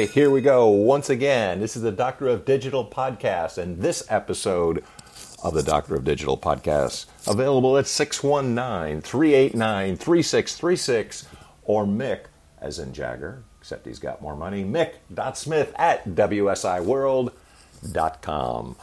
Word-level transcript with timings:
right, 0.00 0.10
here 0.10 0.28
we 0.28 0.42
go 0.42 0.68
once 0.68 1.08
again. 1.08 1.58
This 1.58 1.74
is 1.74 1.80
the 1.80 1.90
Doctor 1.90 2.28
of 2.28 2.44
Digital 2.44 2.84
podcast, 2.84 3.56
and 3.56 3.80
this 3.80 4.04
episode 4.10 4.84
of 5.42 5.54
the 5.54 5.62
Doctor 5.62 5.94
of 5.94 6.04
Digital 6.04 6.36
podcast 6.36 7.06
available 7.26 7.78
at 7.78 7.86
619 7.86 9.00
389 9.00 9.96
3636 9.96 11.26
or 11.64 11.86
Mick, 11.86 12.24
as 12.60 12.78
in 12.78 12.92
Jagger, 12.92 13.42
except 13.58 13.86
he's 13.86 13.98
got 13.98 14.20
more 14.20 14.36
money, 14.36 14.64
Mick.Smith 14.64 15.72
at 15.76 16.06
WSIWorld.com. 16.06 18.76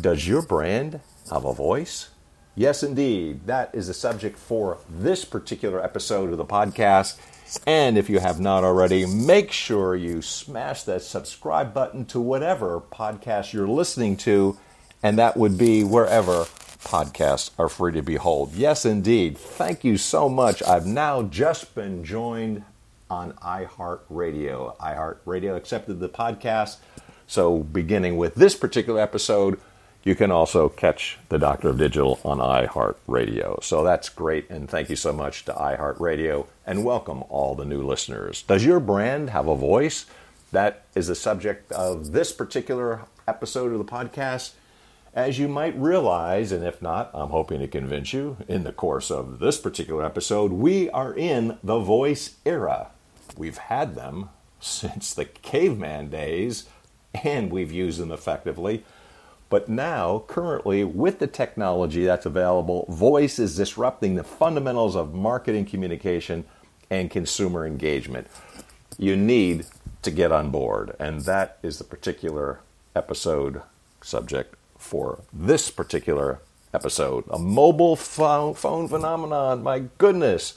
Does 0.00 0.28
your 0.28 0.42
brand 0.42 1.00
have 1.32 1.44
a 1.44 1.52
voice? 1.52 2.10
Yes, 2.56 2.84
indeed. 2.84 3.46
That 3.46 3.74
is 3.74 3.88
the 3.88 3.94
subject 3.94 4.38
for 4.38 4.78
this 4.88 5.24
particular 5.24 5.82
episode 5.82 6.30
of 6.30 6.38
the 6.38 6.44
podcast. 6.44 7.18
And 7.66 7.98
if 7.98 8.08
you 8.08 8.20
have 8.20 8.38
not 8.38 8.62
already, 8.62 9.06
make 9.06 9.50
sure 9.50 9.96
you 9.96 10.22
smash 10.22 10.84
that 10.84 11.02
subscribe 11.02 11.74
button 11.74 12.04
to 12.06 12.20
whatever 12.20 12.80
podcast 12.80 13.52
you're 13.52 13.68
listening 13.68 14.16
to, 14.18 14.56
and 15.02 15.18
that 15.18 15.36
would 15.36 15.58
be 15.58 15.82
wherever 15.82 16.44
podcasts 16.84 17.50
are 17.58 17.68
free 17.68 17.92
to 17.92 18.02
behold. 18.02 18.54
Yes, 18.54 18.84
indeed. 18.84 19.36
Thank 19.36 19.82
you 19.82 19.96
so 19.96 20.28
much. 20.28 20.62
I've 20.62 20.86
now 20.86 21.22
just 21.22 21.74
been 21.74 22.04
joined 22.04 22.62
on 23.10 23.32
iHeartRadio. 23.34 24.76
iHeartRadio 24.78 25.56
accepted 25.56 25.98
the 25.98 26.08
podcast. 26.08 26.76
So, 27.26 27.58
beginning 27.58 28.16
with 28.16 28.34
this 28.36 28.54
particular 28.54 29.00
episode, 29.00 29.58
you 30.04 30.14
can 30.14 30.30
also 30.30 30.68
catch 30.68 31.18
the 31.30 31.38
Doctor 31.38 31.70
of 31.70 31.78
Digital 31.78 32.20
on 32.24 32.38
iHeartRadio. 32.38 33.64
So 33.64 33.82
that's 33.82 34.10
great, 34.10 34.48
and 34.50 34.68
thank 34.68 34.90
you 34.90 34.96
so 34.96 35.14
much 35.14 35.46
to 35.46 35.52
iHeartRadio, 35.52 36.46
and 36.66 36.84
welcome 36.84 37.24
all 37.30 37.54
the 37.54 37.64
new 37.64 37.82
listeners. 37.82 38.42
Does 38.42 38.66
your 38.66 38.80
brand 38.80 39.30
have 39.30 39.48
a 39.48 39.56
voice? 39.56 40.04
That 40.52 40.84
is 40.94 41.06
the 41.06 41.14
subject 41.14 41.72
of 41.72 42.12
this 42.12 42.32
particular 42.32 43.00
episode 43.26 43.72
of 43.72 43.78
the 43.78 43.84
podcast. 43.84 44.52
As 45.14 45.38
you 45.38 45.48
might 45.48 45.78
realize, 45.78 46.52
and 46.52 46.64
if 46.64 46.82
not, 46.82 47.10
I'm 47.14 47.30
hoping 47.30 47.60
to 47.60 47.68
convince 47.68 48.12
you 48.12 48.36
in 48.46 48.64
the 48.64 48.72
course 48.72 49.10
of 49.10 49.38
this 49.38 49.58
particular 49.58 50.04
episode, 50.04 50.52
we 50.52 50.90
are 50.90 51.14
in 51.14 51.56
the 51.64 51.78
voice 51.78 52.36
era. 52.44 52.88
We've 53.38 53.56
had 53.56 53.94
them 53.94 54.28
since 54.60 55.14
the 55.14 55.24
caveman 55.24 56.10
days, 56.10 56.66
and 57.22 57.50
we've 57.50 57.72
used 57.72 58.00
them 58.00 58.12
effectively. 58.12 58.84
But 59.50 59.68
now, 59.68 60.24
currently, 60.26 60.84
with 60.84 61.18
the 61.18 61.26
technology 61.26 62.04
that's 62.04 62.26
available, 62.26 62.86
voice 62.88 63.38
is 63.38 63.56
disrupting 63.56 64.14
the 64.14 64.24
fundamentals 64.24 64.96
of 64.96 65.14
marketing 65.14 65.66
communication 65.66 66.44
and 66.90 67.10
consumer 67.10 67.66
engagement. 67.66 68.26
You 68.98 69.16
need 69.16 69.66
to 70.02 70.10
get 70.10 70.32
on 70.32 70.50
board, 70.50 70.94
and 70.98 71.20
that 71.22 71.58
is 71.62 71.78
the 71.78 71.84
particular 71.84 72.60
episode 72.94 73.62
subject 74.02 74.54
for 74.78 75.20
this 75.32 75.70
particular 75.70 76.40
episode. 76.72 77.24
A 77.30 77.38
mobile 77.38 77.96
phone, 77.96 78.54
phenomenon, 78.54 79.62
my 79.62 79.84
goodness. 79.98 80.54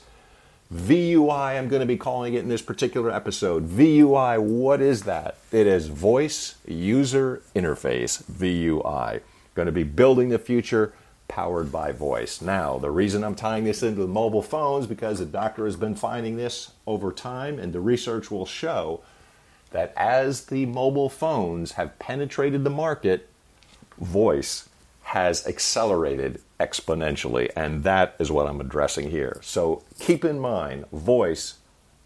VUI, 0.72 1.58
I'm 1.58 1.68
going 1.68 1.80
to 1.80 1.86
be 1.86 1.96
calling 1.96 2.34
it 2.34 2.42
in 2.42 2.48
this 2.48 2.60
particular 2.60 3.10
episode. 3.10 3.66
VUI, 3.70 4.38
what 4.38 4.82
is 4.82 5.04
that? 5.04 5.38
It 5.50 5.66
is 5.66 5.88
Voice 5.88 6.56
User 6.66 7.40
Interface, 7.56 8.22
VUI. 8.24 9.22
Going 9.54 9.66
to 9.66 9.72
be 9.72 9.82
building 9.82 10.28
the 10.28 10.38
future 10.38 10.92
powered 11.26 11.72
by 11.72 11.92
voice. 11.92 12.42
Now, 12.42 12.76
the 12.76 12.90
reason 12.90 13.24
I'm 13.24 13.34
tying 13.34 13.64
this 13.64 13.82
into 13.82 14.02
the 14.02 14.06
mobile 14.06 14.42
phones 14.42 14.86
because 14.86 15.20
the 15.20 15.24
doctor 15.24 15.64
has 15.64 15.76
been 15.76 15.94
finding 15.94 16.36
this 16.36 16.72
over 16.86 17.12
time, 17.12 17.58
and 17.58 17.72
the 17.72 17.80
research 17.80 18.30
will 18.30 18.46
show 18.46 19.00
that 19.70 19.94
as 19.96 20.46
the 20.46 20.66
mobile 20.66 21.08
phones 21.08 21.72
have 21.72 21.98
penetrated 21.98 22.62
the 22.64 22.70
market, 22.70 23.30
voice 23.98 24.67
has 25.08 25.46
accelerated 25.46 26.38
exponentially, 26.60 27.50
and 27.56 27.82
that 27.82 28.14
is 28.18 28.30
what 28.30 28.46
I'm 28.46 28.60
addressing 28.60 29.10
here. 29.10 29.40
So 29.42 29.82
keep 29.98 30.22
in 30.22 30.38
mind, 30.38 30.84
voice 30.92 31.54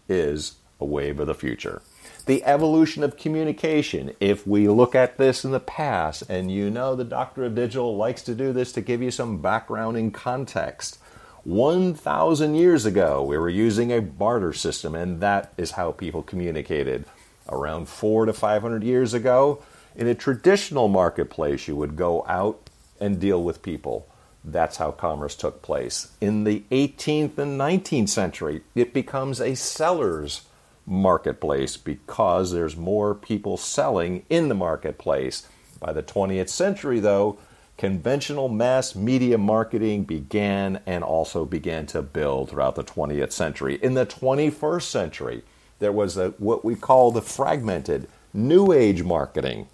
is 0.07 0.55
a 0.79 0.85
wave 0.85 1.19
of 1.19 1.27
the 1.27 1.33
future. 1.33 1.81
The 2.27 2.45
evolution 2.45 3.03
of 3.03 3.17
communication, 3.17 4.13
if 4.21 4.47
we 4.47 4.69
look 4.69 4.95
at 4.95 5.17
this 5.17 5.43
in 5.43 5.51
the 5.51 5.59
past, 5.59 6.23
and 6.29 6.49
you 6.49 6.69
know 6.69 6.95
the 6.95 7.03
Doctor 7.03 7.43
of 7.43 7.55
Digital 7.55 7.97
likes 7.97 8.21
to 8.21 8.33
do 8.33 8.53
this 8.53 8.71
to 8.71 8.81
give 8.81 9.01
you 9.01 9.11
some 9.11 9.41
background 9.41 9.97
and 9.97 10.13
context. 10.13 10.97
1,000 11.43 12.55
years 12.55 12.85
ago, 12.85 13.21
we 13.21 13.37
were 13.37 13.49
using 13.49 13.91
a 13.91 13.99
barter 13.99 14.53
system, 14.53 14.95
and 14.95 15.19
that 15.19 15.51
is 15.57 15.71
how 15.71 15.91
people 15.91 16.23
communicated. 16.23 17.03
Around 17.49 17.89
four 17.89 18.25
to 18.25 18.31
500 18.31 18.81
years 18.81 19.13
ago, 19.13 19.61
in 19.93 20.07
a 20.07 20.15
traditional 20.15 20.87
marketplace, 20.87 21.67
you 21.67 21.75
would 21.75 21.97
go 21.97 22.25
out 22.29 22.69
and 22.99 23.19
deal 23.19 23.41
with 23.43 23.61
people. 23.61 24.07
That's 24.43 24.77
how 24.77 24.91
commerce 24.91 25.35
took 25.35 25.61
place. 25.61 26.11
In 26.19 26.43
the 26.43 26.63
18th 26.71 27.37
and 27.37 27.59
19th 27.59 28.09
century, 28.09 28.61
it 28.75 28.93
becomes 28.93 29.39
a 29.39 29.55
seller's 29.55 30.41
marketplace 30.85 31.77
because 31.77 32.51
there's 32.51 32.75
more 32.75 33.15
people 33.15 33.55
selling 33.57 34.25
in 34.29 34.49
the 34.49 34.55
marketplace. 34.55 35.47
By 35.79 35.93
the 35.93 36.03
20th 36.03 36.49
century, 36.49 36.99
though, 36.99 37.37
conventional 37.77 38.49
mass 38.49 38.95
media 38.95 39.37
marketing 39.37 40.03
began 40.03 40.81
and 40.85 41.03
also 41.03 41.45
began 41.45 41.85
to 41.87 42.01
build 42.01 42.49
throughout 42.49 42.75
the 42.75 42.83
20th 42.83 43.31
century. 43.31 43.79
In 43.81 43.93
the 43.93 44.05
21st 44.05 44.83
century, 44.83 45.43
there 45.79 45.91
was 45.91 46.17
a, 46.17 46.29
what 46.31 46.63
we 46.63 46.75
call 46.75 47.11
the 47.11 47.21
fragmented 47.21 48.07
new 48.33 48.71
age 48.71 49.03
marketing. 49.03 49.67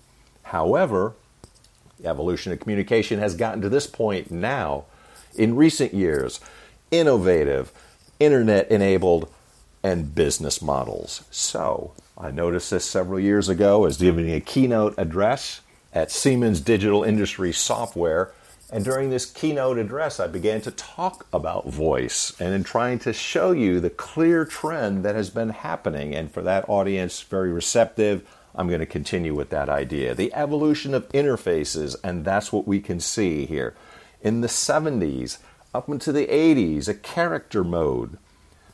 However, 0.43 1.13
the 1.99 2.07
evolution 2.07 2.51
of 2.51 2.59
communication 2.59 3.19
has 3.19 3.35
gotten 3.35 3.61
to 3.61 3.69
this 3.69 3.87
point 3.87 4.31
now 4.31 4.85
in 5.35 5.55
recent 5.55 5.93
years 5.93 6.39
innovative, 6.91 7.71
internet 8.19 8.69
enabled, 8.71 9.31
and 9.83 10.15
business 10.15 10.61
models. 10.61 11.23
So, 11.29 11.93
I 12.17 12.31
noticed 12.31 12.71
this 12.71 12.83
several 12.83 13.19
years 13.19 13.47
ago 13.47 13.85
as 13.85 13.97
giving 13.97 14.29
a 14.31 14.41
keynote 14.41 14.95
address 14.97 15.61
at 15.93 16.11
Siemens 16.11 16.59
Digital 16.59 17.03
Industry 17.03 17.53
Software. 17.53 18.31
And 18.71 18.83
during 18.83 19.09
this 19.09 19.25
keynote 19.25 19.77
address, 19.77 20.19
I 20.19 20.27
began 20.27 20.61
to 20.61 20.71
talk 20.71 21.25
about 21.31 21.69
voice 21.69 22.39
and 22.39 22.53
in 22.53 22.63
trying 22.63 22.99
to 22.99 23.13
show 23.13 23.51
you 23.51 23.79
the 23.79 23.89
clear 23.89 24.45
trend 24.45 25.05
that 25.05 25.15
has 25.15 25.29
been 25.29 25.49
happening. 25.49 26.13
And 26.13 26.31
for 26.31 26.41
that 26.41 26.67
audience, 26.67 27.21
very 27.21 27.51
receptive. 27.51 28.27
I'm 28.55 28.67
going 28.67 28.79
to 28.79 28.85
continue 28.85 29.35
with 29.35 29.49
that 29.51 29.69
idea. 29.69 30.15
The 30.15 30.33
evolution 30.33 30.93
of 30.93 31.07
interfaces, 31.09 31.95
and 32.03 32.25
that's 32.25 32.51
what 32.51 32.67
we 32.67 32.79
can 32.79 32.99
see 32.99 33.45
here. 33.45 33.75
In 34.21 34.41
the 34.41 34.47
70s, 34.47 35.37
up 35.73 35.87
into 35.87 36.11
the 36.11 36.27
80s, 36.27 36.87
a 36.87 36.93
character 36.93 37.63
mode. 37.63 38.17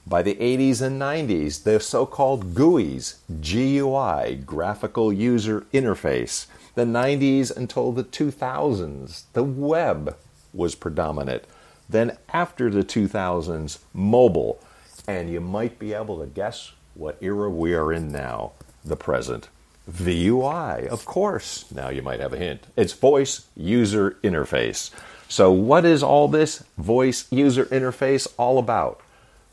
By 0.08 0.22
the 0.22 0.36
80s 0.36 0.82
and 0.82 1.02
90s, 1.02 1.64
the 1.64 1.80
so 1.80 2.06
called 2.06 2.54
GUIs, 2.54 3.18
GUI, 3.42 4.36
Graphical 4.36 5.12
User 5.12 5.66
Interface. 5.74 6.46
The 6.76 6.84
90s 6.84 7.56
until 7.56 7.92
the 7.92 8.04
2000s, 8.04 9.24
the 9.34 9.44
web 9.44 10.16
was 10.54 10.76
predominant. 10.76 11.44
Then, 11.90 12.18
after 12.30 12.70
the 12.70 12.84
2000s, 12.84 13.80
mobile. 13.94 14.60
And 15.08 15.30
you 15.30 15.42
might 15.42 15.80
be 15.80 15.94
able 15.94 16.20
to 16.20 16.28
guess 16.28 16.72
what 16.94 17.18
era 17.22 17.50
we 17.50 17.74
are 17.74 17.92
in 17.92 18.12
now, 18.12 18.54
the 18.84 18.96
present. 18.96 19.50
VUI, 19.90 20.88
of 20.88 21.06
course. 21.06 21.72
Now 21.72 21.90
you 21.90 22.02
might 22.02 22.20
have 22.20 22.34
a 22.34 22.38
hint. 22.38 22.66
It's 22.76 22.94
voice 22.94 23.48
user 23.56 24.18
interface. 24.24 24.92
So, 25.28 25.52
what 25.52 25.86
is 25.86 26.04
all 26.04 26.28
this 26.28 26.64
voice 26.78 27.32
user 27.32 27.66
interface 27.66 28.28
all 28.38 28.58
about? 28.58 29.02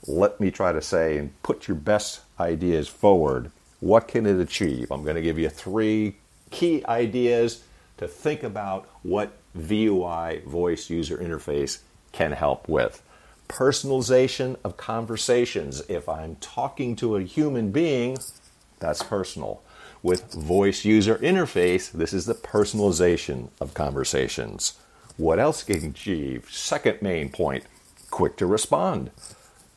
Let 0.06 0.41
me 0.41 0.50
try 0.50 0.72
to 0.72 0.82
say 0.82 1.19
and 1.19 1.41
put 1.43 1.69
your 1.69 1.76
best 1.76 2.20
ideas 2.41 2.88
forward. 2.88 3.50
What 3.81 4.08
can 4.08 4.26
it 4.26 4.38
achieve? 4.40 4.90
I'm 4.90 5.02
going 5.02 5.17
to 5.17 5.23
give 5.23 5.38
you 5.38 5.49
three 5.49 6.17
key 6.50 6.85
ideas 6.87 7.62
to 7.99 8.08
think 8.08 8.43
about 8.43 8.88
what 9.02 9.32
VUI, 9.56 10.44
voice 10.44 10.90
user 10.90 11.17
interface, 11.17 11.81
can 12.12 12.32
help 12.32 12.69
with. 12.69 13.02
Personalization 13.49 14.56
of 14.64 14.76
conversations. 14.76 15.82
If 15.88 16.08
I'm 16.08 16.37
talking 16.37 16.96
to 16.96 17.17
a 17.17 17.23
human 17.23 17.70
being, 17.70 18.19
that's 18.78 19.02
personal 19.02 19.62
with 20.02 20.32
voice 20.32 20.84
user 20.84 21.16
interface, 21.16 21.90
this 21.90 22.12
is 22.12 22.26
the 22.26 22.34
personalization 22.34 23.50
of 23.60 23.75
conversations. 23.75 24.78
What 25.16 25.38
else 25.38 25.62
can 25.62 25.84
achieve? 25.84 26.49
Second 26.50 27.02
main 27.02 27.28
point 27.28 27.64
quick 28.10 28.37
to 28.37 28.46
respond. 28.46 29.10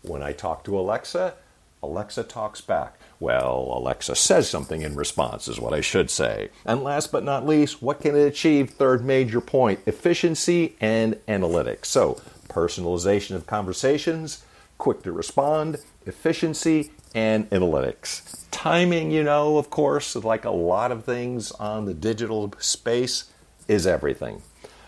When 0.02 0.22
I 0.22 0.34
talk 0.34 0.64
to 0.66 0.78
Alexa, 0.78 1.36
Alexa 1.82 2.24
talks 2.24 2.62
back. 2.62 3.00
Well, 3.20 3.72
Alexa 3.76 4.16
says 4.16 4.50
something 4.50 4.82
in 4.82 4.96
response, 4.96 5.48
is 5.48 5.60
what 5.60 5.74
I 5.74 5.82
should 5.82 6.10
say. 6.10 6.50
And 6.66 6.84
last 6.84 7.12
but 7.12 7.24
not 7.24 7.46
least, 7.46 7.82
what 7.82 8.02
can 8.02 8.16
it 8.16 8.28
achieve? 8.28 8.72
Third 8.72 9.06
major 9.06 9.40
point 9.40 9.80
efficiency 9.86 10.76
and 10.82 11.16
analytics. 11.28 11.86
So, 11.86 12.22
personalization 12.50 13.36
of 13.36 13.46
conversations, 13.46 14.44
quick 14.78 15.04
to 15.04 15.12
respond, 15.12 15.78
efficiency, 16.06 16.92
and 17.16 17.50
analytics 17.50 18.46
Timing, 18.66 19.12
you 19.12 19.22
know, 19.22 19.60
of 19.60 19.70
course, 19.70 20.16
like 20.16 20.44
a 20.44 20.50
lot 20.50 20.92
of 20.92 21.04
things 21.04 21.52
on 21.52 21.86
the 21.86 21.94
digital 21.94 22.52
space, 22.58 23.26
is 23.68 23.86
everything. 23.86 24.42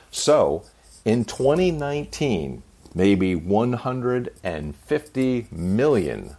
So, 0.10 0.64
in 1.06 1.26
2019, 1.26 2.64
maybe 2.96 3.36
150 3.36 5.48
million 5.52 6.36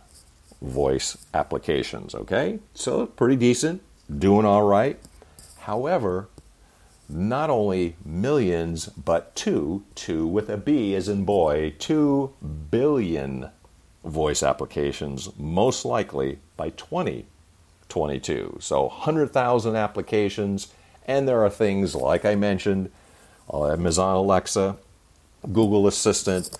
voice 0.60 1.16
applications, 1.32 2.14
okay? 2.14 2.58
So, 2.74 3.06
pretty 3.06 3.36
decent, 3.36 3.82
doing 4.18 4.46
all 4.46 4.64
right. 4.64 4.98
However, 5.60 6.28
not 7.08 7.50
only 7.50 7.94
millions, 8.04 8.86
but 8.86 9.36
two, 9.36 9.84
two 9.94 10.26
with 10.26 10.48
a 10.48 10.56
B 10.56 10.96
as 10.96 11.08
in 11.08 11.24
boy, 11.24 11.74
two 11.78 12.34
billion 12.70 13.50
voice 14.08 14.42
applications, 14.42 15.30
most 15.38 15.84
likely 15.84 16.38
by 16.56 16.70
2022. 16.70 18.58
So 18.60 18.84
100,000 18.84 19.76
applications, 19.76 20.72
and 21.06 21.28
there 21.28 21.44
are 21.44 21.50
things 21.50 21.94
like 21.94 22.24
I 22.24 22.34
mentioned 22.34 22.90
Amazon 23.52 24.16
Alexa, 24.16 24.76
Google 25.52 25.86
Assistant, 25.86 26.50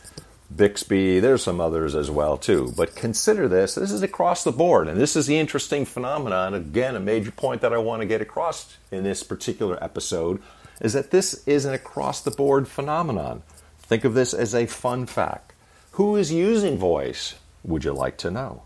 Bixby, 0.55 1.21
there's 1.21 1.43
some 1.43 1.61
others 1.61 1.95
as 1.95 2.11
well 2.11 2.39
too. 2.39 2.73
But 2.77 2.95
consider 2.95 3.49
this, 3.49 3.75
this 3.75 3.93
is 3.93 4.03
across 4.03 4.45
the 4.45 4.53
board, 4.53 4.89
and 4.89 4.99
this 4.99 5.15
is 5.15 5.27
the 5.27 5.39
interesting 5.39 5.85
phenomenon. 5.85 6.55
Again, 6.55 6.97
a 6.97 7.01
major 7.01 7.31
point 7.31 7.61
that 7.61 7.75
I 7.75 7.79
want 7.79 8.01
to 8.01 8.07
get 8.07 8.23
across 8.23 8.77
in 8.91 9.05
this 9.05 9.23
particular 9.23 9.83
episode 9.85 10.43
is 10.81 10.95
that 10.95 11.11
this 11.11 11.47
is 11.47 11.67
an 11.67 11.75
across 11.75 12.23
the 12.23 12.31
board 12.31 12.67
phenomenon. 12.67 13.43
Think 13.79 14.05
of 14.05 14.15
this 14.15 14.33
as 14.33 14.55
a 14.55 14.67
fun 14.67 15.07
fact. 15.07 15.48
Who 15.99 16.15
is 16.15 16.33
using 16.33 16.79
voice? 16.79 17.35
Would 17.65 17.83
you 17.83 17.93
like 17.93 18.17
to 18.19 18.31
know? 18.31 18.63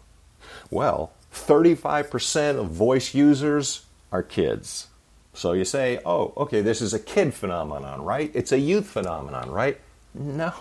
Well, 0.70 1.12
35% 1.32 2.58
of 2.58 2.68
voice 2.68 3.14
users 3.14 3.86
are 4.12 4.22
kids. 4.22 4.88
So 5.32 5.52
you 5.52 5.64
say, 5.64 5.98
oh, 6.04 6.34
okay, 6.36 6.60
this 6.60 6.82
is 6.82 6.92
a 6.92 6.98
kid 6.98 7.32
phenomenon, 7.32 8.02
right? 8.04 8.30
It's 8.34 8.52
a 8.52 8.58
youth 8.58 8.86
phenomenon, 8.86 9.50
right? 9.50 9.80
No, 10.12 10.52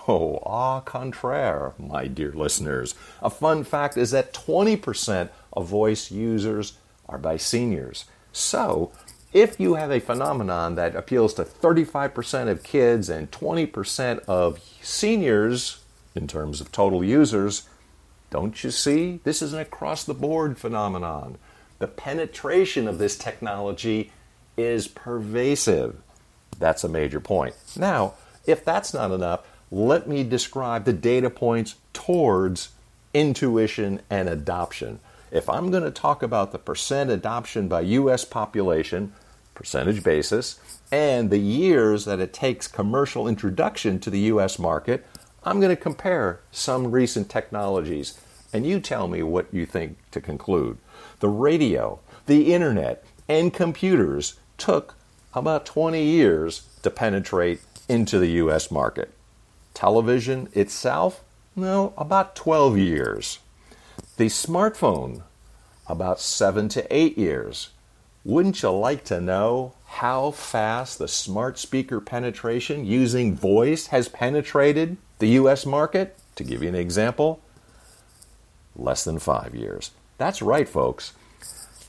au 0.45 0.81
contraire, 0.85 1.73
my 1.77 2.07
dear 2.07 2.31
listeners. 2.31 2.95
A 3.21 3.29
fun 3.29 3.65
fact 3.65 3.97
is 3.97 4.12
that 4.12 4.33
20% 4.33 5.27
of 5.51 5.68
voice 5.68 6.09
users 6.09 6.77
are 7.09 7.18
by 7.18 7.35
seniors. 7.35 8.06
So, 8.31 8.94
if 9.33 9.59
you 9.59 9.73
have 9.73 9.91
a 9.91 10.00
phenomenon 10.00 10.75
that 10.75 10.95
appeals 10.95 11.33
to 11.33 11.44
35% 11.44 12.47
of 12.47 12.63
kids 12.63 13.09
and 13.09 13.29
20% 13.29 14.19
of 14.19 14.62
seniors 14.81 15.81
in 16.15 16.27
terms 16.27 16.61
of 16.61 16.71
total 16.71 17.03
users, 17.03 17.67
don't 18.29 18.63
you 18.63 18.71
see? 18.71 19.19
This 19.23 19.41
is 19.41 19.53
an 19.53 19.59
across 19.59 20.03
the 20.03 20.13
board 20.13 20.57
phenomenon. 20.57 21.37
The 21.79 21.87
penetration 21.87 22.87
of 22.87 22.97
this 22.97 23.17
technology 23.17 24.11
is 24.57 24.87
pervasive. 24.87 26.01
That's 26.57 26.83
a 26.83 26.89
major 26.89 27.19
point. 27.19 27.55
Now, 27.75 28.13
if 28.45 28.63
that's 28.63 28.93
not 28.93 29.11
enough, 29.11 29.41
let 29.71 30.07
me 30.07 30.23
describe 30.23 30.85
the 30.85 30.93
data 30.93 31.29
points 31.29 31.75
towards 31.93 32.69
intuition 33.13 34.01
and 34.09 34.29
adoption. 34.29 34.99
If 35.31 35.49
I'm 35.49 35.71
going 35.71 35.83
to 35.83 35.91
talk 35.91 36.21
about 36.21 36.51
the 36.51 36.59
percent 36.59 37.09
adoption 37.09 37.67
by 37.67 37.81
US 37.81 38.25
population, 38.25 39.13
percentage 39.55 40.03
basis, 40.03 40.59
and 40.91 41.29
the 41.29 41.39
years 41.39 42.05
that 42.05 42.19
it 42.19 42.33
takes 42.33 42.67
commercial 42.67 43.27
introduction 43.27 43.99
to 44.01 44.09
the 44.09 44.19
US 44.19 44.59
market, 44.59 45.05
I'm 45.43 45.59
going 45.59 45.75
to 45.75 45.81
compare 45.81 46.39
some 46.51 46.91
recent 46.91 47.29
technologies 47.29 48.19
and 48.53 48.65
you 48.65 48.79
tell 48.79 49.07
me 49.07 49.23
what 49.23 49.51
you 49.51 49.65
think 49.65 49.97
to 50.11 50.21
conclude. 50.21 50.77
The 51.19 51.29
radio, 51.29 51.99
the 52.27 52.53
internet, 52.53 53.03
and 53.27 53.53
computers 53.53 54.39
took 54.57 54.95
about 55.33 55.65
20 55.65 56.03
years 56.03 56.67
to 56.83 56.91
penetrate 56.91 57.61
into 57.88 58.19
the 58.19 58.31
US 58.43 58.69
market. 58.69 59.13
Television 59.73 60.49
itself, 60.53 61.23
no, 61.55 61.94
about 61.97 62.35
12 62.35 62.77
years. 62.77 63.39
The 64.17 64.27
smartphone, 64.27 65.23
about 65.87 66.19
7 66.19 66.69
to 66.69 66.95
8 66.95 67.17
years. 67.17 67.69
Wouldn't 68.23 68.61
you 68.61 68.69
like 68.69 69.03
to 69.05 69.19
know 69.19 69.73
how 69.85 70.31
fast 70.31 70.99
the 70.99 71.07
smart 71.07 71.57
speaker 71.57 71.99
penetration 71.99 72.85
using 72.85 73.33
voice 73.33 73.87
has 73.87 74.07
penetrated 74.07 74.97
the 75.21 75.29
US 75.29 75.65
market? 75.65 76.18
To 76.35 76.44
give 76.44 76.62
you 76.62 76.68
an 76.68 76.75
example, 76.75 77.41
less 78.75 79.03
than 79.03 79.19
five 79.19 79.56
years. 79.56 79.91
That's 80.18 80.41
right, 80.41 80.68
folks. 80.68 81.13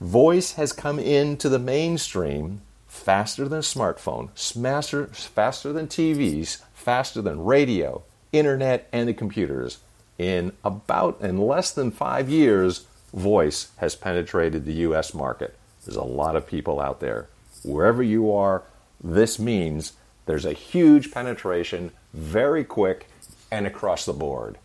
Voice 0.00 0.52
has 0.52 0.72
come 0.72 0.98
into 0.98 1.48
the 1.48 1.58
mainstream 1.58 2.60
faster 2.86 3.48
than 3.48 3.60
smartphone, 3.60 4.28
faster, 4.38 5.06
faster 5.06 5.72
than 5.72 5.86
TVs, 5.88 6.62
faster 6.74 7.22
than 7.22 7.44
radio, 7.44 8.02
internet, 8.32 8.88
and 8.92 9.08
the 9.08 9.14
computers. 9.14 9.78
In 10.18 10.52
about 10.62 11.20
in 11.20 11.38
less 11.38 11.72
than 11.72 11.90
five 11.90 12.28
years, 12.28 12.86
voice 13.14 13.70
has 13.78 13.96
penetrated 13.96 14.64
the 14.64 14.84
US 14.88 15.14
market. 15.14 15.56
There's 15.84 15.96
a 15.96 16.02
lot 16.02 16.36
of 16.36 16.46
people 16.46 16.80
out 16.80 17.00
there. 17.00 17.28
Wherever 17.64 18.02
you 18.02 18.32
are, 18.32 18.62
this 19.02 19.38
means 19.38 19.94
there's 20.26 20.44
a 20.44 20.52
huge 20.52 21.10
penetration, 21.10 21.92
very 22.12 22.64
quick, 22.64 23.08
and 23.52 23.66
across 23.66 24.06
the 24.06 24.14
board. 24.14 24.56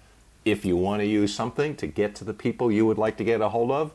If 0.46 0.64
you 0.64 0.78
want 0.78 1.02
to 1.02 1.06
use 1.06 1.36
something 1.36 1.76
to 1.76 1.88
get 1.88 2.16
to 2.16 2.24
the 2.24 2.34
people 2.34 2.72
you 2.72 2.86
would 2.86 2.98
like 2.98 3.18
to 3.18 3.26
get 3.26 3.42
a 3.42 3.50
hold 3.50 3.70
of, 3.70 3.92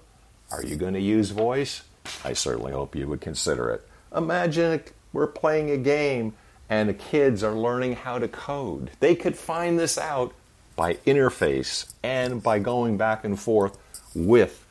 are 0.52 0.62
you 0.62 0.76
going 0.76 0.92
to 0.92 1.00
use 1.00 1.30
voice? 1.30 1.82
I 2.24 2.34
certainly 2.34 2.72
hope 2.72 2.94
you 2.94 3.08
would 3.08 3.22
consider 3.22 3.70
it. 3.70 3.88
Imagine 4.14 4.82
we're 5.14 5.28
playing 5.28 5.70
a 5.70 5.78
game 5.78 6.34
and 6.68 6.90
the 6.90 6.94
kids 6.94 7.42
are 7.42 7.54
learning 7.54 7.96
how 7.96 8.18
to 8.18 8.28
code. 8.28 8.90
They 9.00 9.14
could 9.14 9.34
find 9.34 9.78
this 9.78 9.96
out 9.96 10.34
by 10.76 10.94
interface 11.06 11.90
and 12.02 12.42
by 12.42 12.58
going 12.58 12.98
back 12.98 13.24
and 13.24 13.40
forth 13.40 13.78
with 14.14 14.66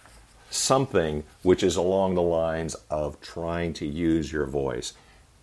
something 0.51 1.23
which 1.41 1.63
is 1.63 1.77
along 1.77 2.13
the 2.13 2.21
lines 2.21 2.75
of 2.91 3.19
trying 3.21 3.73
to 3.73 3.87
use 3.87 4.31
your 4.31 4.45
voice. 4.45 4.93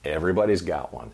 Everybody's 0.04 0.62
got 0.62 0.94
one. 0.94 1.10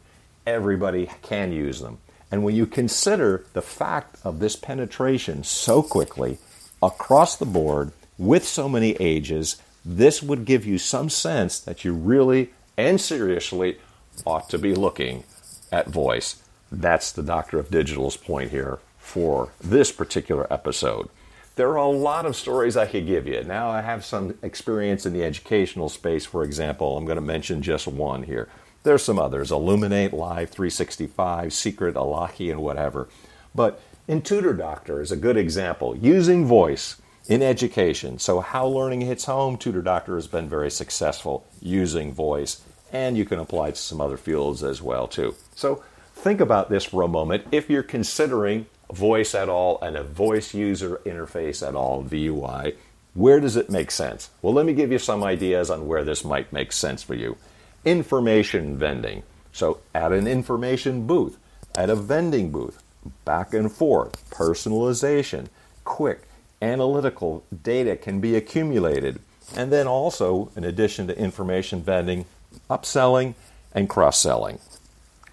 Everybody 0.47 1.09
can 1.23 1.51
use 1.51 1.81
them. 1.81 1.99
And 2.35 2.43
when 2.43 2.57
you 2.57 2.67
consider 2.67 3.45
the 3.53 3.63
fact 3.63 4.17
of 4.25 4.41
this 4.41 4.57
penetration 4.57 5.45
so 5.45 5.85
quickly 5.85 6.39
across 6.83 7.37
the 7.37 7.47
board 7.47 7.93
with 8.19 8.45
so 8.45 8.69
many 8.69 8.97
ages, 8.99 9.63
this 9.85 10.21
would 10.21 10.45
give 10.45 10.67
you 10.67 10.77
some 10.77 11.09
sense 11.09 11.61
that 11.61 11.85
you 11.85 11.93
really 11.93 12.51
and 12.77 13.01
seriously 13.01 13.79
ought 14.27 14.51
to 14.51 14.59
be 14.59 14.75
looking 14.75 15.23
at 15.71 15.87
voice. 15.87 16.43
That's 16.73 17.13
the 17.13 17.23
Doctor 17.23 17.61
of 17.61 17.71
Digital's 17.71 18.17
point 18.17 18.51
here 18.51 18.81
for 18.99 19.53
this 19.61 19.93
particular 19.93 20.53
episode. 20.53 21.11
There 21.55 21.69
are 21.69 21.77
a 21.77 21.87
lot 21.87 22.27
of 22.27 22.35
stories 22.35 22.77
I 22.77 22.87
could 22.87 23.07
give 23.07 23.29
you. 23.29 23.45
Now, 23.45 23.71
I 23.71 23.81
have 23.81 24.05
some 24.05 24.37
experience 24.43 25.07
in 25.07 25.13
the 25.13 25.23
educational 25.23 25.89
space, 25.89 26.27
for 26.27 26.43
example. 26.43 26.97
I'm 26.97 27.05
going 27.05 27.15
to 27.15 27.23
mention 27.23 27.63
just 27.63 27.87
one 27.87 28.25
here. 28.25 28.49
There's 28.85 29.03
some 29.03 29.19
others 29.19 29.51
Illuminate, 29.51 30.13
Live 30.13 30.51
365, 30.51 31.53
Secret, 31.55 31.97
Alaki, 31.97 32.51
and 32.51 32.61
whatever. 32.61 33.09
But 33.55 33.81
in 34.07 34.21
Tutor 34.21 34.53
Doctor 34.53 35.01
is 35.01 35.11
a 35.11 35.17
good 35.17 35.39
example. 35.39 35.97
Using 35.97 36.45
voice 36.45 37.01
in 37.27 37.43
education. 37.43 38.19
So, 38.19 38.41
how 38.41 38.67
learning 38.67 39.01
hits 39.01 39.25
home, 39.25 39.57
Tutor 39.57 39.81
Doctor 39.81 40.17
has 40.17 40.27
been 40.27 40.51
very 40.51 40.71
successful 40.71 41.47
using 41.63 42.13
voice. 42.13 42.63
And 42.93 43.17
you 43.17 43.25
can 43.25 43.39
apply 43.39 43.69
it 43.69 43.75
to 43.77 43.81
some 43.81 44.03
other 44.03 44.19
fields 44.19 44.63
as 44.63 44.83
well, 44.83 45.09
too. 45.09 45.35
So, 45.55 45.83
think 46.15 46.43
about 46.43 46.69
this 46.69 46.85
for 46.85 47.01
a 47.01 47.09
moment. 47.09 47.47
If 47.51 47.71
you're 47.71 47.83
considering 47.83 48.67
voice 48.93 49.35
at 49.35 49.49
all 49.49 49.81
and 49.81 49.97
a 49.97 50.05
voice 50.05 50.53
user 50.53 51.01
interface 51.07 51.67
at 51.67 51.75
all, 51.75 52.05
VUI, 52.05 52.77
where 53.15 53.41
does 53.41 53.57
it 53.57 53.71
make 53.71 53.91
sense? 53.91 54.29
Well, 54.43 54.53
let 54.53 54.67
me 54.67 54.75
give 54.75 54.93
you 54.93 54.99
some 54.99 55.25
ideas 55.25 55.71
on 55.71 55.87
where 55.87 56.05
this 56.05 56.23
might 56.23 56.53
make 56.53 56.71
sense 56.71 57.03
for 57.03 57.15
you. 57.15 57.39
Information 57.85 58.79
vending. 58.79 59.23
So, 59.53 59.79
at 59.95 60.13
an 60.13 60.27
information 60.27 61.07
booth, 61.07 61.39
at 61.77 61.91
a 61.91 61.97
vending 61.97 62.51
booth, 62.51 62.83
back 63.25 63.55
and 63.55 63.71
forth, 63.71 64.29
personalization, 64.31 65.47
quick, 65.85 66.23
analytical 66.63 67.45
data 67.63 67.97
can 67.97 68.21
be 68.21 68.35
accumulated. 68.37 69.21
And 69.55 69.71
then 69.71 69.87
also, 69.87 70.51
in 70.57 70.65
addition 70.65 71.07
to 71.09 71.19
information 71.19 71.83
vending, 71.83 72.25
upselling 72.71 73.35
and 73.73 73.89
cross 73.89 74.19
selling. 74.19 74.59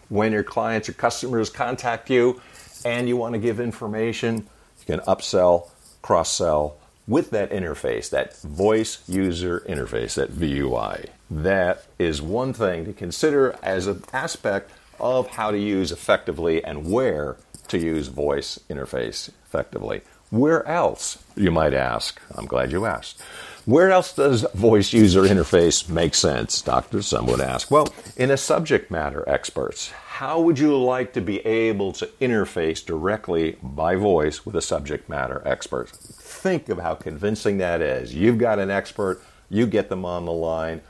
When 0.09 0.33
your 0.33 0.43
clients 0.43 0.89
or 0.89 0.93
customers 0.93 1.49
contact 1.49 2.09
you, 2.09 2.41
and 2.85 3.07
you 3.07 3.17
want 3.17 3.33
to 3.33 3.39
give 3.39 3.59
information, 3.59 4.47
you 4.79 4.85
can 4.97 4.99
upsell, 5.01 5.69
cross 6.01 6.31
sell 6.31 6.77
with 7.07 7.31
that 7.31 7.51
interface, 7.51 8.09
that 8.09 8.37
voice 8.41 9.07
user 9.07 9.61
interface, 9.67 10.15
that 10.15 10.31
VUI. 10.31 11.09
That 11.31 11.85
is 11.97 12.21
one 12.21 12.51
thing 12.51 12.83
to 12.83 12.91
consider 12.91 13.55
as 13.63 13.87
an 13.87 14.03
aspect 14.11 14.69
of 14.99 15.27
how 15.27 15.49
to 15.51 15.57
use 15.57 15.89
effectively 15.91 16.61
and 16.61 16.91
where 16.91 17.37
to 17.69 17.77
use 17.77 18.09
voice 18.09 18.59
interface 18.69 19.29
effectively. 19.47 20.01
Where 20.29 20.67
else, 20.67 21.23
you 21.37 21.49
might 21.49 21.73
ask? 21.73 22.21
I'm 22.35 22.45
glad 22.45 22.73
you 22.73 22.85
asked. 22.85 23.21
Where 23.65 23.91
else 23.91 24.13
does 24.13 24.45
voice 24.53 24.91
user 24.91 25.21
interface 25.21 25.87
make 25.87 26.15
sense, 26.15 26.61
Doctor? 26.61 27.01
Some 27.01 27.27
would 27.27 27.39
ask. 27.39 27.71
Well, 27.71 27.93
in 28.17 28.29
a 28.29 28.37
subject 28.37 28.91
matter 28.91 29.23
experts. 29.27 29.91
How 29.91 30.41
would 30.41 30.59
you 30.59 30.77
like 30.77 31.13
to 31.13 31.21
be 31.21 31.39
able 31.45 31.93
to 31.93 32.07
interface 32.19 32.85
directly 32.85 33.57
by 33.63 33.95
voice 33.95 34.45
with 34.45 34.55
a 34.55 34.61
subject 34.61 35.07
matter 35.07 35.41
expert? 35.45 35.89
Think 35.89 36.67
of 36.67 36.79
how 36.79 36.95
convincing 36.95 37.57
that 37.59 37.81
is. 37.81 38.13
You've 38.13 38.37
got 38.37 38.59
an 38.59 38.69
expert, 38.69 39.21
you 39.49 39.65
get 39.65 39.89
them 39.89 40.05
on 40.05 40.25
the 40.25 40.31
line, 40.31 40.81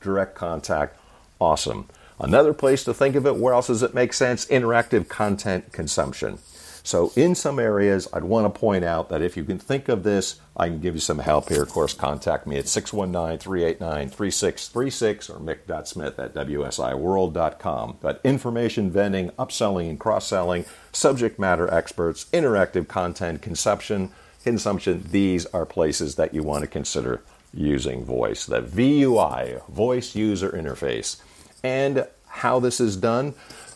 direct 0.00 0.34
contact, 0.34 0.98
awesome. 1.40 1.88
Another 2.18 2.54
place 2.54 2.84
to 2.84 2.94
think 2.94 3.16
of 3.16 3.26
it, 3.26 3.36
where 3.36 3.54
else 3.54 3.66
does 3.66 3.82
it 3.82 3.94
make 3.94 4.12
sense? 4.12 4.46
Interactive 4.46 5.08
content 5.08 5.72
consumption. 5.72 6.38
So, 6.86 7.12
in 7.16 7.34
some 7.34 7.58
areas, 7.58 8.08
I'd 8.12 8.24
want 8.24 8.44
to 8.44 8.60
point 8.60 8.84
out 8.84 9.08
that 9.08 9.22
if 9.22 9.38
you 9.38 9.44
can 9.44 9.58
think 9.58 9.88
of 9.88 10.02
this, 10.02 10.38
I 10.54 10.68
can 10.68 10.80
give 10.80 10.94
you 10.94 11.00
some 11.00 11.18
help 11.18 11.48
here. 11.48 11.62
Of 11.62 11.70
course, 11.70 11.94
contact 11.94 12.46
me 12.46 12.58
at 12.58 12.68
619 12.68 13.38
389 13.38 14.10
3636 14.10 15.30
or 15.30 15.38
mick.smith 15.38 16.18
at 16.18 16.34
wsiworld.com. 16.34 17.98
But 18.02 18.20
information 18.22 18.90
vending, 18.90 19.30
upselling, 19.30 19.88
and 19.88 19.98
cross 19.98 20.26
selling, 20.26 20.66
subject 20.92 21.38
matter 21.38 21.72
experts, 21.72 22.26
interactive 22.34 22.86
content 22.86 23.40
consumption, 23.40 24.10
consumption, 24.42 25.06
these 25.10 25.46
are 25.46 25.64
places 25.64 26.16
that 26.16 26.34
you 26.34 26.42
want 26.42 26.64
to 26.64 26.68
consider 26.68 27.22
using 27.56 28.04
voice. 28.04 28.46
The 28.46 28.62
VUI, 28.62 29.66
Voice 29.68 30.14
User 30.14 30.50
Interface. 30.50 31.20
And 31.62 32.06
how 32.26 32.60
this 32.60 32.80
is 32.80 32.96
done, 32.96 33.34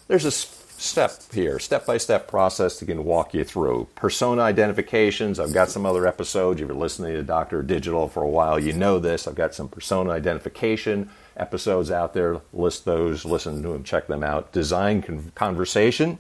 there's 0.09 0.25
a 0.25 0.31
step 0.31 1.13
here, 1.33 1.59
step 1.59 1.85
by 1.87 1.97
step 1.97 2.29
process 2.29 2.79
to 2.79 2.87
can 2.87 3.05
walk 3.05 3.35
you 3.35 3.45
through. 3.45 3.89
Persona 3.95 4.43
identifications, 4.43 5.41
I've 5.41 5.53
got 5.53 5.71
some 5.71 5.85
other 5.85 6.07
episodes. 6.07 6.61
If 6.61 6.69
you're 6.69 6.77
listening 6.77 7.15
to 7.15 7.23
Dr. 7.23 7.63
Digital 7.63 8.09
for 8.09 8.23
a 8.23 8.29
while, 8.29 8.59
you 8.59 8.73
know 8.73 8.99
this. 8.99 9.27
I've 9.27 9.35
got 9.35 9.55
some 9.55 9.69
persona 9.69 10.11
identification 10.11 11.11
episodes 11.37 11.91
out 11.91 12.15
there. 12.15 12.41
List 12.53 12.85
those, 12.85 13.25
listen 13.25 13.63
to 13.63 13.69
them, 13.71 13.85
check 13.85 14.07
them 14.07 14.23
out. 14.23 14.53
Design 14.53 15.03
con- 15.03 15.33
conversation, 15.35 16.19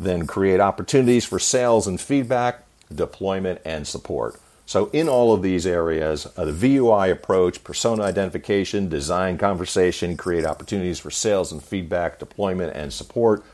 then 0.00 0.26
create 0.26 0.60
opportunities 0.60 1.24
for 1.24 1.38
sales 1.38 1.86
and 1.86 2.00
feedback, 2.00 2.64
deployment, 2.94 3.60
and 3.64 3.86
support. 3.86 4.40
So, 4.66 4.86
in 4.92 5.08
all 5.08 5.34
of 5.34 5.42
these 5.42 5.66
areas, 5.66 6.26
uh, 6.36 6.46
the 6.46 6.52
VUI 6.52 7.10
approach, 7.10 7.62
persona 7.62 8.02
identification, 8.02 8.88
design 8.88 9.36
conversation, 9.36 10.16
create 10.16 10.46
opportunities 10.46 10.98
for 10.98 11.10
sales 11.10 11.52
and 11.52 11.62
feedback, 11.62 12.18
deployment, 12.18 12.74
and 12.74 12.92
support 12.92 13.44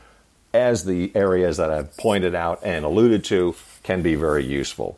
as 0.53 0.85
the 0.85 1.11
areas 1.15 1.57
that 1.57 1.69
I've 1.69 1.95
pointed 1.97 2.33
out 2.33 2.61
and 2.63 2.85
alluded 2.85 3.23
to 3.25 3.55
can 3.83 4.01
be 4.01 4.15
very 4.15 4.45
useful. 4.45 4.97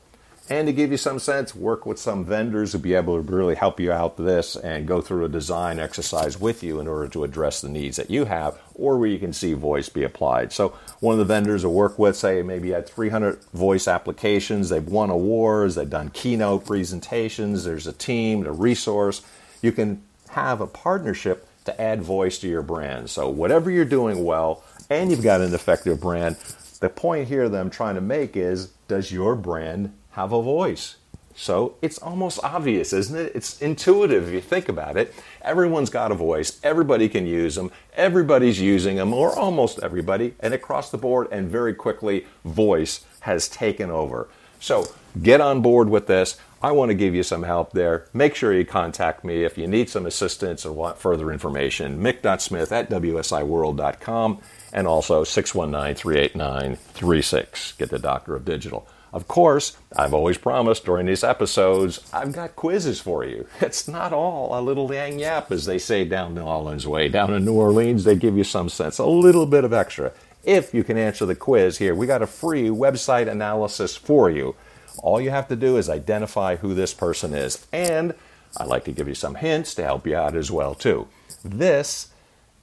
And 0.50 0.68
to 0.68 0.74
give 0.74 0.92
you 0.92 0.98
some 0.98 1.20
sense, 1.20 1.56
work 1.56 1.86
with 1.86 1.98
some 1.98 2.26
vendors 2.26 2.74
who 2.74 2.80
be 2.80 2.96
able 2.96 3.16
to 3.16 3.22
really 3.22 3.56
help 3.56 3.80
you 3.80 3.94
out 3.94 4.18
with 4.18 4.28
this 4.28 4.58
and 4.58 4.86
go 4.86 5.00
through 5.00 5.24
a 5.24 5.30
design 5.30 5.80
exercise 5.80 6.38
with 6.38 6.62
you 6.64 6.82
in 6.82 6.88
order 6.88 7.08
to 7.10 7.24
address 7.24 7.62
the 7.62 7.70
needs 7.70 7.96
that 7.96 8.10
you 8.10 8.26
have 8.26 8.60
or 8.76 8.98
where 8.98 9.08
you 9.08 9.20
can 9.20 9.32
see 9.32 9.54
voice 9.54 9.88
be 9.88 10.04
applied. 10.04 10.52
So 10.52 10.78
one 11.00 11.14
of 11.14 11.20
the 11.20 11.34
vendors 11.34 11.64
I 11.64 11.70
work 11.70 11.98
with, 11.98 12.18
say 12.18 12.42
maybe 12.44 12.72
had 12.72 12.90
300 12.90 13.42
voice 13.54 13.88
applications, 13.88 14.68
they've 14.68 14.86
won 14.86 15.10
awards, 15.10 15.76
they've 15.76 15.90
done 15.90 16.10
keynote 16.10 16.66
presentations, 16.66 17.64
there's 17.64 17.88
a 17.88 17.94
team, 17.94 18.46
a 18.46 18.52
resource. 18.52 19.22
You 19.62 19.72
can 19.72 20.04
have 20.32 20.60
a 20.60 20.68
partnership 20.68 21.48
to 21.64 21.82
add 21.82 22.02
voice 22.02 22.38
to 22.40 22.50
your 22.50 22.64
brand. 22.64 23.10
So 23.10 23.30
whatever 23.30 23.72
you're 23.72 23.86
doing 23.86 24.26
well, 24.26 24.62
and 24.90 25.10
you've 25.10 25.24
got 25.24 25.40
an 25.40 25.54
effective 25.54 26.02
brand. 26.02 26.36
The 26.82 26.90
point 26.90 27.30
here 27.30 27.48
that 27.48 27.58
I'm 27.58 27.70
trying 27.70 27.96
to 27.96 28.02
make 28.02 28.36
is 28.36 28.68
does 28.90 29.10
your 29.10 29.36
brand 29.36 29.94
have 30.14 30.32
a 30.32 30.42
voice? 30.42 30.96
So 31.36 31.76
it's 31.82 31.98
almost 31.98 32.40
obvious, 32.44 32.94
isn't 32.94 33.18
it? 33.18 33.32
It's 33.36 33.62
intuitive 33.62 34.28
if 34.28 34.34
you 34.34 34.42
think 34.42 34.70
about 34.70 34.98
it. 34.98 35.14
Everyone's 35.42 35.90
got 35.90 36.12
a 36.12 36.16
voice, 36.16 36.60
everybody 36.64 37.10
can 37.10 37.26
use 37.26 37.56
them, 37.56 37.72
everybody's 37.96 38.62
using 38.62 38.98
them, 38.98 39.14
or 39.14 39.38
almost 39.38 39.80
everybody, 39.82 40.36
and 40.40 40.54
across 40.54 40.92
the 40.92 40.98
board, 40.98 41.28
and 41.32 41.50
very 41.50 41.74
quickly, 41.74 42.26
voice 42.46 43.06
has 43.22 43.48
taken 43.48 43.90
over. 43.90 44.30
So 44.60 44.86
get 45.22 45.42
on 45.42 45.62
board 45.62 45.90
with 45.90 46.08
this. 46.08 46.38
I 46.62 46.72
want 46.72 46.90
to 46.90 46.96
give 46.96 47.14
you 47.14 47.24
some 47.24 47.44
help 47.44 47.74
there. 47.74 48.08
Make 48.14 48.36
sure 48.36 48.54
you 48.54 48.64
contact 48.64 49.26
me 49.26 49.44
if 49.44 49.58
you 49.58 49.68
need 49.68 49.90
some 49.90 50.06
assistance 50.06 50.66
or 50.66 50.72
want 50.72 50.98
further 50.98 51.30
information. 51.30 52.02
Mick.smith 52.02 52.72
at 52.72 52.90
WSIWorld.com 52.90 54.40
and 54.72 54.88
also 54.88 55.26
619 55.26 55.96
389 55.96 56.76
36. 56.78 57.74
Get 57.74 57.90
the 57.90 58.00
Doctor 58.00 58.36
of 58.36 58.46
Digital. 58.46 58.88
Of 59.14 59.28
course, 59.28 59.78
I've 59.96 60.14
always 60.14 60.40
promised 60.40 60.86
during 60.86 61.06
these 61.06 61.24
episodes, 61.24 62.00
I've 62.12 62.32
got 62.32 62.56
quizzes 62.56 63.00
for 63.00 63.24
you. 63.24 63.48
It's 63.62 63.88
not 63.88 64.12
all 64.12 64.60
a 64.60 64.62
little 64.62 64.90
lagniappe, 64.90 65.52
as 65.52 65.66
they 65.66 65.78
say 65.78 66.04
down 66.04 66.34
New 66.34 66.42
Orleans 66.42 66.88
way. 66.88 67.10
Down 67.10 67.32
in 67.32 67.46
New 67.46 67.54
Orleans, 67.54 68.04
they 68.04 68.16
give 68.16 68.36
you 68.36 68.44
some 68.44 68.70
sense, 68.70 68.98
a 68.98 69.06
little 69.06 69.46
bit 69.46 69.64
of 69.64 69.72
extra. 69.72 70.12
If 70.44 70.74
you 70.74 70.84
can 70.84 70.98
answer 70.98 71.28
the 71.28 71.36
quiz 71.36 71.78
here, 71.78 71.94
we 71.94 72.08
got 72.08 72.24
a 72.24 72.28
free 72.28 72.70
website 72.70 73.30
analysis 73.30 73.96
for 73.96 74.32
you. 74.32 74.56
All 74.98 75.22
you 75.22 75.30
have 75.30 75.48
to 75.50 75.56
do 75.56 75.78
is 75.78 75.90
identify 75.90 76.56
who 76.56 76.74
this 76.74 76.94
person 76.94 77.36
is. 77.36 77.66
And 77.72 78.16
I'd 78.58 78.68
like 78.68 78.84
to 78.86 78.92
give 78.92 79.08
you 79.08 79.16
some 79.16 79.36
hints 79.36 79.76
to 79.76 79.84
help 79.84 80.08
you 80.08 80.16
out 80.16 80.36
as 80.36 80.50
well, 80.50 80.74
too. 80.74 81.08
This 81.46 82.10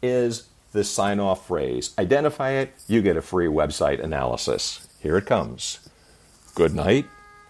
is 0.02 0.48
the 0.72 0.82
sign 0.82 1.20
off 1.20 1.46
phrase. 1.46 1.94
Identify 1.96 2.50
it, 2.52 2.74
you 2.88 3.02
get 3.02 3.16
a 3.16 3.22
free 3.22 3.46
website 3.46 4.02
analysis. 4.02 4.88
Here 5.00 5.16
it 5.16 5.26
comes. 5.26 5.89
Good 6.60 6.74
night 6.74 7.06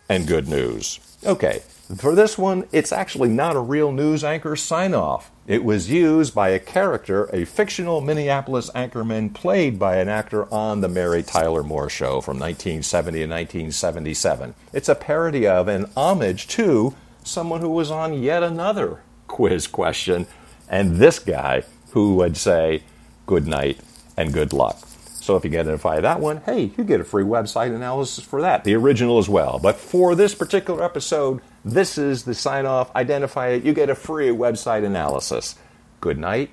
and 0.08 0.24
good 0.24 0.46
news. 0.46 1.00
Okay, 1.26 1.62
for 1.96 2.14
this 2.14 2.38
one, 2.38 2.68
it's 2.70 2.92
actually 2.92 3.28
not 3.28 3.56
a 3.56 3.58
real 3.58 3.90
news 3.90 4.22
anchor 4.22 4.54
sign 4.54 4.94
off. 4.94 5.32
It 5.48 5.64
was 5.64 5.90
used 5.90 6.32
by 6.32 6.50
a 6.50 6.60
character, 6.60 7.24
a 7.32 7.44
fictional 7.44 8.00
Minneapolis 8.00 8.70
anchorman 8.70 9.34
played 9.34 9.80
by 9.80 9.96
an 9.96 10.08
actor 10.08 10.46
on 10.54 10.80
The 10.80 10.88
Mary 10.88 11.24
Tyler 11.24 11.64
Moore 11.64 11.90
Show 11.90 12.20
from 12.20 12.38
1970 12.38 13.18
to 13.18 13.24
1977. 13.24 14.54
It's 14.72 14.88
a 14.88 14.94
parody 14.94 15.44
of 15.44 15.66
and 15.66 15.86
homage 15.96 16.46
to 16.46 16.94
someone 17.24 17.62
who 17.62 17.70
was 17.70 17.90
on 17.90 18.22
yet 18.22 18.44
another 18.44 19.00
quiz 19.26 19.66
question, 19.66 20.28
and 20.68 20.98
this 20.98 21.18
guy 21.18 21.64
who 21.90 22.14
would 22.14 22.36
say, 22.36 22.84
good 23.26 23.48
night, 23.48 23.80
and 24.16 24.32
good 24.32 24.52
luck. 24.52 24.78
So 25.20 25.36
if 25.36 25.44
you 25.44 25.50
identify 25.50 26.00
that 26.00 26.18
one, 26.18 26.38
hey, 26.46 26.72
you 26.76 26.84
get 26.84 27.00
a 27.00 27.04
free 27.04 27.24
website 27.24 27.74
analysis 27.74 28.24
for 28.24 28.40
that, 28.40 28.64
the 28.64 28.74
original 28.74 29.18
as 29.18 29.28
well. 29.28 29.58
But 29.62 29.76
for 29.76 30.14
this 30.14 30.34
particular 30.34 30.82
episode, 30.82 31.42
this 31.64 31.98
is 31.98 32.24
the 32.24 32.34
sign 32.34 32.64
off. 32.64 32.94
Identify 32.96 33.48
it, 33.48 33.64
you 33.64 33.74
get 33.74 33.90
a 33.90 33.94
free 33.94 34.28
website 34.28 34.84
analysis. 34.84 35.56
Good 36.00 36.18
night 36.18 36.50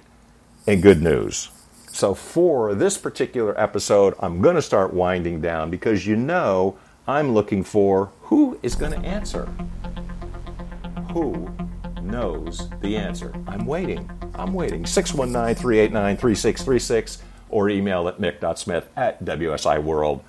and 0.67 0.83
good 0.83 1.01
news. 1.01 1.49
So 1.87 2.13
for 2.13 2.75
this 2.75 2.97
particular 2.97 3.59
episode, 3.59 4.13
I'm 4.19 4.41
going 4.41 4.55
to 4.55 4.61
start 4.61 4.93
winding 4.93 5.39
down 5.41 5.71
because 5.71 6.05
you 6.05 6.17
know 6.17 6.77
I'm 7.07 7.33
looking 7.33 7.63
for 7.63 8.11
who 8.23 8.59
is 8.61 8.75
going 8.75 8.91
to 8.91 9.07
answer. 9.07 9.45
Who 11.13 11.49
knows 12.01 12.69
the 12.81 12.97
answer? 12.97 13.33
I'm 13.47 13.65
waiting. 13.65 14.09
I'm 14.35 14.53
waiting. 14.53 14.85
619 14.85 15.55
389 15.55 16.17
3636 16.17 17.23
or 17.49 17.69
email 17.69 18.07
at 18.07 18.19
mick.smith 18.19 18.89
at 18.95 19.23
wsiworld.com. 19.23 20.23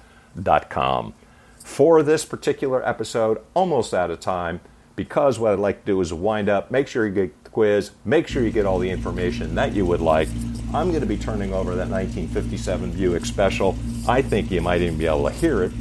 For 1.64 2.02
this 2.02 2.24
particular 2.24 2.86
episode, 2.88 3.42
almost 3.54 3.92
out 3.92 4.10
of 4.10 4.20
time, 4.20 4.60
because 4.96 5.38
what 5.38 5.52
I'd 5.52 5.58
like 5.58 5.80
to 5.80 5.86
do 5.86 6.00
is 6.00 6.12
wind 6.12 6.48
up, 6.48 6.70
make 6.70 6.88
sure 6.88 7.06
you 7.06 7.12
get 7.12 7.44
the 7.44 7.50
quiz, 7.50 7.92
make 8.04 8.26
sure 8.26 8.42
you 8.42 8.50
get 8.50 8.66
all 8.66 8.78
the 8.78 8.90
information 8.90 9.54
that 9.54 9.72
you 9.72 9.86
would 9.86 10.00
like. 10.00 10.28
I'm 10.74 10.88
going 10.88 11.00
to 11.00 11.06
be 11.06 11.16
turning 11.16 11.52
over 11.52 11.76
that 11.76 11.88
1957 11.88 12.92
Buick 12.92 13.24
Special. 13.24 13.76
I 14.08 14.22
think 14.22 14.50
you 14.50 14.60
might 14.60 14.80
even 14.80 14.98
be 14.98 15.06
able 15.06 15.24
to 15.24 15.30
hear 15.30 15.62
it 15.62 15.72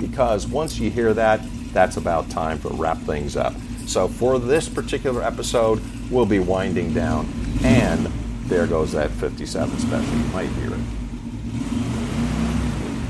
because 0.00 0.46
once 0.46 0.78
you 0.78 0.90
hear 0.90 1.14
that, 1.14 1.40
that's 1.72 1.96
about 1.96 2.30
time 2.30 2.58
to 2.60 2.68
wrap 2.70 2.98
things 2.98 3.36
up. 3.36 3.54
So 3.86 4.08
for 4.08 4.38
this 4.38 4.68
particular 4.68 5.22
episode, 5.22 5.80
we'll 6.10 6.26
be 6.26 6.40
winding 6.40 6.92
down. 6.92 7.28
And 7.62 8.10
there 8.48 8.66
goes 8.66 8.92
that 8.92 9.10
57 9.10 9.78
special. 9.78 10.16
You 10.16 10.24
might 10.32 10.48
hear 10.50 10.72
it. 10.72 10.80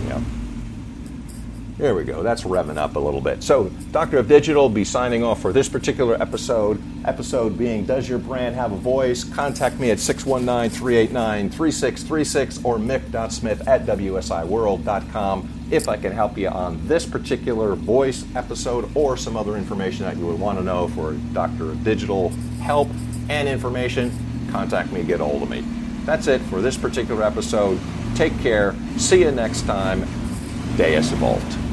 Yep. 0.09 0.23
There 1.79 1.95
we 1.95 2.03
go. 2.03 2.25
That's 2.25 2.43
revving 2.43 2.77
up 2.77 2.97
a 2.97 2.99
little 2.99 3.21
bit. 3.21 3.45
So, 3.45 3.69
Doctor 3.93 4.19
of 4.19 4.27
Digital 4.27 4.63
will 4.65 4.69
be 4.69 4.83
signing 4.85 5.23
off 5.23 5.41
for 5.41 5.53
this 5.53 5.69
particular 5.69 6.21
episode. 6.21 6.83
Episode 7.07 7.57
being 7.57 7.85
Does 7.85 8.09
Your 8.09 8.19
Brand 8.19 8.57
Have 8.57 8.73
a 8.73 8.77
Voice? 8.77 9.23
Contact 9.23 9.79
me 9.79 9.93
at 9.93 10.01
619 10.01 10.77
389 10.77 11.51
3636 11.51 12.65
or 12.65 12.79
mick.smith 12.79 13.69
at 13.69 13.87
wsiworld.com 13.87 15.55
if 15.71 15.89
I 15.89 15.97
can 15.97 16.13
help 16.13 16.37
you 16.37 16.49
on 16.49 16.85
this 16.89 17.07
particular 17.07 17.75
voice 17.75 18.25
episode 18.35 18.91
or 18.97 19.17
some 19.17 19.37
other 19.37 19.57
information 19.57 20.05
that 20.07 20.17
you 20.17 20.27
would 20.27 20.41
want 20.41 20.59
to 20.59 20.65
know 20.65 20.89
for 20.89 21.13
Doctor 21.33 21.71
of 21.71 21.85
Digital 21.85 22.31
help 22.61 22.89
and 23.29 23.49
information 23.49 24.11
contact 24.51 24.93
me, 24.93 25.03
get 25.03 25.21
a 25.21 25.25
hold 25.25 25.43
of 25.43 25.51
me. 25.51 25.63
That's 26.05 26.27
it 26.27 26.41
for 26.43 26.61
this 26.61 26.77
particular 26.77 27.23
episode. 27.23 27.79
Take 28.15 28.39
care. 28.41 28.75
See 28.97 29.21
you 29.21 29.31
next 29.31 29.63
time. 29.63 30.07
Deus 30.77 31.11
Vult. 31.13 31.68